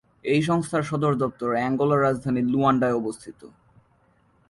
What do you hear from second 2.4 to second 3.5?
লুয়ান্ডায় অবস্থিত।